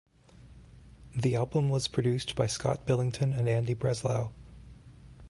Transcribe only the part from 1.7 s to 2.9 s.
produced by Scott